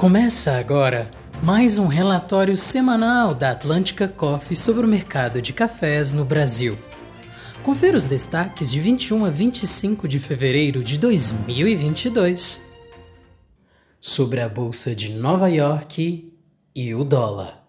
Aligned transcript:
Começa 0.00 0.52
agora 0.52 1.10
mais 1.42 1.78
um 1.78 1.86
relatório 1.86 2.56
semanal 2.56 3.34
da 3.34 3.50
Atlântica 3.50 4.08
Coffee 4.08 4.56
sobre 4.56 4.86
o 4.86 4.88
mercado 4.88 5.42
de 5.42 5.52
cafés 5.52 6.14
no 6.14 6.24
Brasil. 6.24 6.78
Confira 7.62 7.98
os 7.98 8.06
destaques 8.06 8.70
de 8.70 8.80
21 8.80 9.26
a 9.26 9.28
25 9.28 10.08
de 10.08 10.18
fevereiro 10.18 10.82
de 10.82 10.98
2022 10.98 12.62
sobre 14.00 14.40
a 14.40 14.48
Bolsa 14.48 14.94
de 14.94 15.12
Nova 15.12 15.50
York 15.50 16.32
e 16.74 16.94
o 16.94 17.04
dólar. 17.04 17.62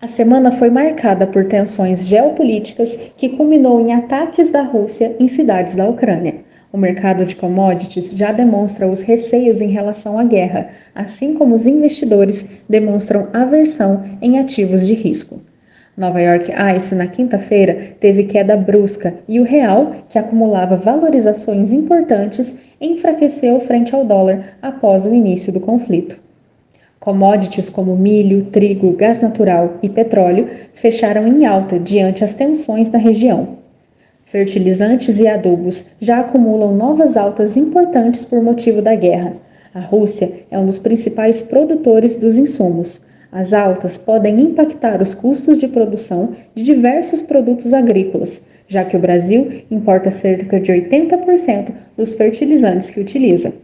A 0.00 0.08
semana 0.08 0.50
foi 0.50 0.70
marcada 0.70 1.24
por 1.24 1.44
tensões 1.46 2.08
geopolíticas 2.08 3.12
que 3.16 3.28
culminou 3.28 3.80
em 3.80 3.94
ataques 3.94 4.50
da 4.50 4.62
Rússia 4.62 5.14
em 5.20 5.28
cidades 5.28 5.76
da 5.76 5.88
Ucrânia. 5.88 6.47
O 6.70 6.76
mercado 6.76 7.24
de 7.24 7.34
commodities 7.34 8.10
já 8.10 8.30
demonstra 8.30 8.86
os 8.86 9.02
receios 9.02 9.62
em 9.62 9.68
relação 9.68 10.18
à 10.18 10.24
guerra, 10.24 10.68
assim 10.94 11.32
como 11.32 11.54
os 11.54 11.66
investidores 11.66 12.62
demonstram 12.68 13.28
aversão 13.32 14.04
em 14.20 14.38
ativos 14.38 14.86
de 14.86 14.92
risco. 14.92 15.40
Nova 15.96 16.20
York 16.20 16.52
Ice, 16.76 16.94
na 16.94 17.06
quinta-feira, 17.06 17.94
teve 17.98 18.24
queda 18.24 18.54
brusca 18.54 19.14
e 19.26 19.40
o 19.40 19.44
real, 19.44 19.94
que 20.10 20.18
acumulava 20.18 20.76
valorizações 20.76 21.72
importantes, 21.72 22.68
enfraqueceu 22.78 23.58
frente 23.60 23.94
ao 23.94 24.04
dólar 24.04 24.58
após 24.60 25.06
o 25.06 25.14
início 25.14 25.50
do 25.50 25.60
conflito. 25.60 26.20
Commodities 27.00 27.70
como 27.70 27.96
milho, 27.96 28.44
trigo, 28.44 28.92
gás 28.92 29.22
natural 29.22 29.78
e 29.82 29.88
petróleo 29.88 30.46
fecharam 30.74 31.26
em 31.26 31.46
alta 31.46 31.80
diante 31.80 32.22
as 32.22 32.34
tensões 32.34 32.90
na 32.90 32.98
região. 32.98 33.56
Fertilizantes 34.28 35.20
e 35.20 35.26
adubos 35.26 35.94
já 36.02 36.20
acumulam 36.20 36.76
novas 36.76 37.16
altas 37.16 37.56
importantes 37.56 38.26
por 38.26 38.42
motivo 38.42 38.82
da 38.82 38.94
guerra. 38.94 39.34
A 39.72 39.80
Rússia 39.80 40.44
é 40.50 40.58
um 40.58 40.66
dos 40.66 40.78
principais 40.78 41.40
produtores 41.40 42.18
dos 42.18 42.36
insumos. 42.36 43.06
As 43.32 43.54
altas 43.54 43.96
podem 43.96 44.38
impactar 44.38 45.00
os 45.00 45.14
custos 45.14 45.56
de 45.56 45.66
produção 45.66 46.34
de 46.54 46.62
diversos 46.62 47.22
produtos 47.22 47.72
agrícolas, 47.72 48.44
já 48.66 48.84
que 48.84 48.98
o 48.98 49.00
Brasil 49.00 49.62
importa 49.70 50.10
cerca 50.10 50.60
de 50.60 50.72
80% 50.74 51.72
dos 51.96 52.12
fertilizantes 52.12 52.90
que 52.90 53.00
utiliza. 53.00 53.54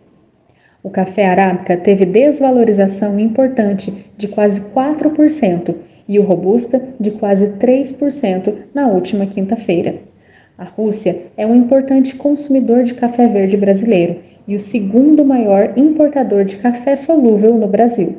O 0.82 0.88
café 0.88 1.26
arábica 1.26 1.76
teve 1.76 2.06
desvalorização 2.06 3.20
importante 3.20 3.92
de 4.16 4.28
quase 4.28 4.62
4% 4.70 5.74
e 6.08 6.18
o 6.18 6.22
robusta 6.22 6.80
de 6.98 7.10
quase 7.10 7.58
3% 7.58 8.54
na 8.72 8.88
última 8.88 9.26
quinta-feira. 9.26 10.13
A 10.56 10.62
Rússia 10.62 11.32
é 11.36 11.44
um 11.44 11.54
importante 11.54 12.14
consumidor 12.14 12.84
de 12.84 12.94
café 12.94 13.26
verde 13.26 13.56
brasileiro 13.56 14.20
e 14.46 14.54
o 14.54 14.60
segundo 14.60 15.24
maior 15.24 15.72
importador 15.76 16.44
de 16.44 16.54
café 16.56 16.94
solúvel 16.94 17.58
no 17.58 17.66
Brasil. 17.66 18.18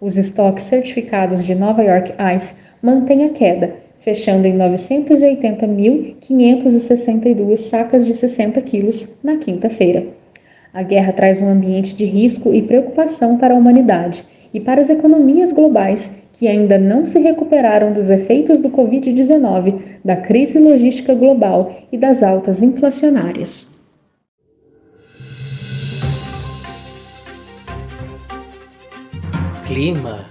Os 0.00 0.16
estoques 0.16 0.64
certificados 0.64 1.44
de 1.44 1.54
Nova 1.54 1.82
York 1.82 2.14
Ice 2.34 2.54
mantêm 2.80 3.26
a 3.26 3.28
queda, 3.28 3.74
fechando 3.98 4.46
em 4.46 4.56
980.562 4.56 7.56
sacas 7.56 8.06
de 8.06 8.14
60 8.14 8.58
quilos 8.62 9.18
na 9.22 9.36
quinta-feira. 9.36 10.06
A 10.72 10.82
guerra 10.82 11.12
traz 11.12 11.42
um 11.42 11.48
ambiente 11.48 11.94
de 11.94 12.06
risco 12.06 12.54
e 12.54 12.62
preocupação 12.62 13.36
para 13.36 13.52
a 13.52 13.58
humanidade 13.58 14.24
e 14.52 14.60
para 14.60 14.80
as 14.80 14.90
economias 14.90 15.52
globais 15.52 16.28
que 16.32 16.46
ainda 16.46 16.78
não 16.78 17.06
se 17.06 17.18
recuperaram 17.18 17.92
dos 17.92 18.10
efeitos 18.10 18.60
do 18.60 18.70
Covid-19, 18.70 19.80
da 20.04 20.16
crise 20.16 20.58
logística 20.58 21.14
global 21.14 21.74
e 21.90 21.96
das 21.96 22.22
altas 22.22 22.62
inflacionárias. 22.62 23.78
Clima. 29.66 30.26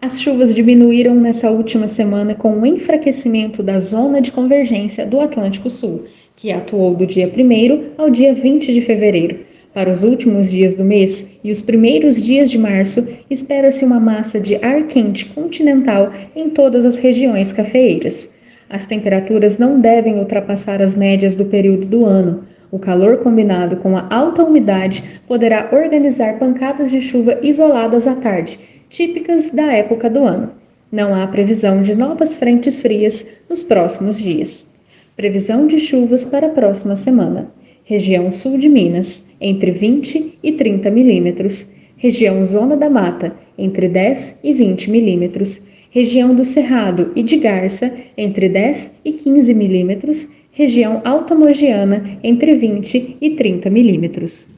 As 0.00 0.20
chuvas 0.20 0.54
diminuíram 0.54 1.14
nessa 1.14 1.50
última 1.50 1.86
semana 1.86 2.34
com 2.34 2.58
o 2.58 2.66
enfraquecimento 2.66 3.62
da 3.62 3.78
zona 3.78 4.20
de 4.20 4.32
convergência 4.32 5.06
do 5.06 5.20
Atlântico 5.20 5.70
Sul, 5.70 6.04
que 6.34 6.50
atuou 6.50 6.94
do 6.94 7.06
dia 7.06 7.28
1 7.28 8.02
ao 8.02 8.10
dia 8.10 8.34
20 8.34 8.74
de 8.74 8.80
fevereiro 8.80 9.51
para 9.74 9.90
os 9.90 10.04
últimos 10.04 10.50
dias 10.50 10.74
do 10.74 10.84
mês 10.84 11.40
e 11.42 11.50
os 11.50 11.62
primeiros 11.62 12.22
dias 12.22 12.50
de 12.50 12.58
março, 12.58 13.08
espera-se 13.30 13.84
uma 13.84 13.98
massa 13.98 14.38
de 14.38 14.56
ar 14.56 14.82
quente 14.86 15.26
continental 15.26 16.12
em 16.36 16.50
todas 16.50 16.84
as 16.84 16.98
regiões 16.98 17.52
cafeeiras. 17.52 18.34
As 18.68 18.86
temperaturas 18.86 19.58
não 19.58 19.80
devem 19.80 20.18
ultrapassar 20.18 20.82
as 20.82 20.94
médias 20.94 21.36
do 21.36 21.46
período 21.46 21.86
do 21.86 22.04
ano. 22.04 22.44
O 22.70 22.78
calor 22.78 23.18
combinado 23.18 23.76
com 23.78 23.96
a 23.96 24.06
alta 24.10 24.42
umidade 24.44 25.20
poderá 25.26 25.70
organizar 25.72 26.38
pancadas 26.38 26.90
de 26.90 27.00
chuva 27.00 27.38
isoladas 27.42 28.06
à 28.06 28.14
tarde, 28.14 28.58
típicas 28.88 29.50
da 29.50 29.72
época 29.72 30.08
do 30.08 30.24
ano. 30.24 30.50
Não 30.90 31.14
há 31.14 31.26
previsão 31.26 31.80
de 31.80 31.94
novas 31.94 32.38
frentes 32.38 32.80
frias 32.80 33.42
nos 33.48 33.62
próximos 33.62 34.18
dias. 34.18 34.74
Previsão 35.16 35.66
de 35.66 35.78
chuvas 35.78 36.24
para 36.24 36.46
a 36.46 36.50
próxima 36.50 36.96
semana 36.96 37.50
região 37.84 38.30
sul 38.30 38.58
de 38.58 38.68
Minas, 38.68 39.30
entre 39.40 39.70
20 39.70 40.38
e 40.42 40.52
30 40.52 40.90
milímetros, 40.90 41.74
região 41.96 42.44
Zona 42.44 42.76
da 42.76 42.88
Mata, 42.88 43.34
entre 43.56 43.88
10 43.88 44.40
e 44.42 44.52
20 44.52 44.90
milímetros, 44.90 45.66
região 45.90 46.34
do 46.34 46.44
Cerrado 46.44 47.12
e 47.14 47.22
de 47.22 47.36
Garça, 47.36 47.94
entre 48.16 48.48
10 48.48 49.00
e 49.04 49.12
15 49.12 49.54
milímetros, 49.54 50.28
região 50.50 51.02
Alta 51.04 51.34
Mogiana, 51.34 52.18
entre 52.22 52.54
20 52.54 53.18
e 53.20 53.30
30 53.30 53.70
milímetros. 53.70 54.50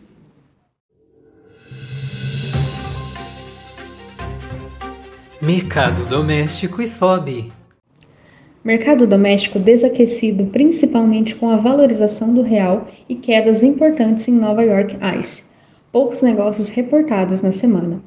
Mercado 5.41 6.07
Doméstico 6.07 6.81
e 6.81 6.89
FOB 6.89 7.51
Mercado 8.65 9.07
doméstico 9.07 9.59
desaquecido 9.59 10.47
principalmente 10.47 11.37
com 11.37 11.51
a 11.51 11.59
valorização 11.59 12.33
do 12.33 12.41
real 12.41 12.89
e 13.07 13.15
quedas 13.15 13.63
importantes 13.63 14.27
em 14.27 14.33
Nova 14.33 14.65
York 14.65 14.97
ICE. 15.19 15.49
Poucos 15.93 16.23
negócios 16.23 16.71
reportados 16.71 17.43
na 17.43 17.53
semana. 17.53 18.03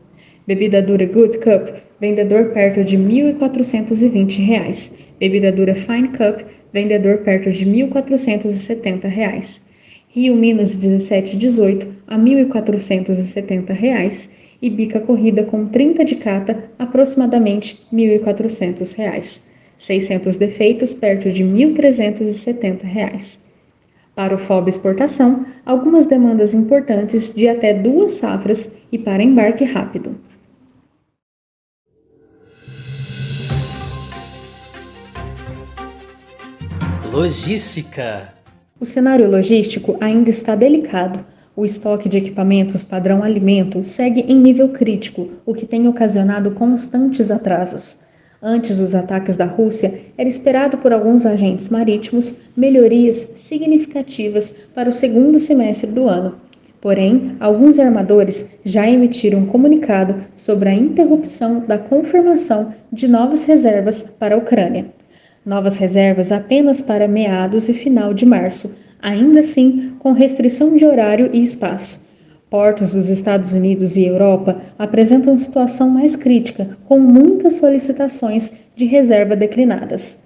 Bebida 0.47 0.81
dura 0.81 1.05
Good 1.05 1.37
Cup, 1.37 1.75
vendedor 2.01 2.53
perto 2.53 2.83
de 2.83 2.95
R$ 2.95 3.03
1.420. 3.03 4.97
Bebida 5.19 5.51
dura 5.51 5.75
Fine 5.75 6.07
Cup, 6.07 6.41
vendedor 6.73 7.19
perto 7.19 7.51
de 7.51 7.63
R$ 7.63 7.89
1.470. 7.89 9.67
Rio 10.09 10.35
Minas 10.35 10.75
1718 10.75 11.87
a 12.07 12.15
R$ 12.15 12.21
1.470 12.23 14.31
e 14.59 14.71
bica 14.71 14.99
corrida 15.01 15.43
com 15.43 15.67
30 15.67 16.03
de 16.03 16.15
cata, 16.15 16.63
aproximadamente 16.79 17.85
R$ 17.91 18.19
1.400. 18.19 19.55
600 19.77 20.35
defeitos 20.35 20.93
perto 20.93 21.31
de 21.31 21.43
R$ 21.43 21.49
1.370. 21.49 23.41
Para 24.15 24.33
o 24.33 24.37
FOB 24.37 24.67
exportação, 24.67 25.45
algumas 25.63 26.07
demandas 26.07 26.55
importantes 26.55 27.35
de 27.35 27.47
até 27.47 27.71
duas 27.71 28.13
safras 28.13 28.73
e 28.91 28.97
para 28.97 29.21
embarque 29.21 29.63
rápido. 29.63 30.17
Logística. 37.11 38.33
O 38.79 38.85
cenário 38.85 39.29
logístico 39.29 39.95
ainda 40.01 40.31
está 40.31 40.55
delicado. 40.55 41.23
O 41.55 41.65
estoque 41.65 42.09
de 42.09 42.17
equipamentos 42.17 42.83
padrão 42.83 43.23
alimento 43.23 43.83
segue 43.83 44.21
em 44.21 44.39
nível 44.39 44.69
crítico, 44.69 45.29
o 45.45 45.53
que 45.53 45.65
tem 45.65 45.87
ocasionado 45.87 46.51
constantes 46.51 47.31
atrasos. 47.31 48.06
Antes 48.41 48.79
dos 48.79 48.93
ataques 48.93 49.35
da 49.35 49.45
Rússia, 49.45 49.99
era 50.15 50.29
esperado 50.29 50.77
por 50.77 50.93
alguns 50.93 51.25
agentes 51.25 51.69
marítimos 51.69 52.41
melhorias 52.55 53.15
significativas 53.35 54.67
para 54.75 54.89
o 54.89 54.93
segundo 54.93 55.39
semestre 55.39 55.91
do 55.91 56.07
ano. 56.07 56.35
Porém, 56.79 57.35
alguns 57.39 57.79
armadores 57.79 58.59
já 58.63 58.87
emitiram 58.87 59.39
um 59.39 59.45
comunicado 59.47 60.23
sobre 60.35 60.69
a 60.69 60.73
interrupção 60.73 61.61
da 61.61 61.79
confirmação 61.79 62.73
de 62.93 63.07
novas 63.07 63.45
reservas 63.45 64.15
para 64.19 64.35
a 64.35 64.37
Ucrânia. 64.37 64.85
Novas 65.43 65.77
reservas 65.77 66.31
apenas 66.31 66.81
para 66.81 67.07
meados 67.07 67.67
e 67.69 67.73
final 67.73 68.13
de 68.13 68.25
março, 68.25 68.77
ainda 69.01 69.39
assim 69.39 69.93
com 69.97 70.11
restrição 70.11 70.75
de 70.75 70.85
horário 70.85 71.31
e 71.33 71.41
espaço. 71.41 72.06
Portos 72.49 72.93
dos 72.93 73.09
Estados 73.09 73.53
Unidos 73.53 73.97
e 73.97 74.05
Europa 74.05 74.61
apresentam 74.79 75.37
situação 75.37 75.89
mais 75.89 76.15
crítica, 76.15 76.77
com 76.85 76.97
muitas 76.97 77.55
solicitações 77.55 78.67
de 78.73 78.85
reserva 78.85 79.35
declinadas. 79.35 80.19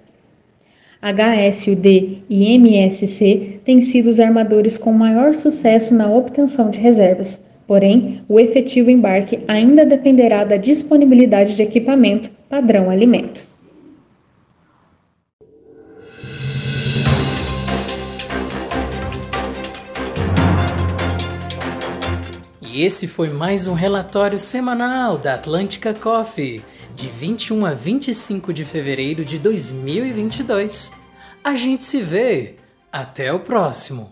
HSUD 1.01 2.23
e 2.29 2.53
MSC 2.53 3.59
têm 3.65 3.81
sido 3.81 4.07
os 4.07 4.19
armadores 4.19 4.77
com 4.77 4.94
maior 4.94 5.33
sucesso 5.33 5.95
na 5.95 6.12
obtenção 6.12 6.69
de 6.69 6.79
reservas, 6.79 7.47
porém, 7.65 8.21
o 8.29 8.39
efetivo 8.39 8.91
embarque 8.91 9.39
ainda 9.47 9.83
dependerá 9.83 10.44
da 10.44 10.57
disponibilidade 10.57 11.56
de 11.56 11.63
equipamento 11.63 12.29
padrão 12.47 12.91
alimento. 12.91 13.50
E 22.73 22.83
esse 22.83 23.06
foi 23.06 23.29
mais 23.29 23.68
um 23.68 23.73
relatório 23.73 24.39
semanal 24.39 25.18
da 25.18 25.33
Atlântica 25.33 25.94
Coffee, 25.94 26.63
de 26.95 27.09
21 27.09 27.65
a 27.65 27.73
25 27.73 28.53
de 28.53 28.63
fevereiro 28.63 29.25
de 29.25 29.38
2022. 29.38 30.94
A 31.44 31.53
gente 31.53 31.83
se 31.83 32.01
vê. 32.01 32.56
Até 32.89 33.33
o 33.33 33.41
próximo. 33.41 34.09